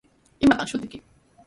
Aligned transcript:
¿Imataq 0.43 0.67
shutiyki? 0.69 0.99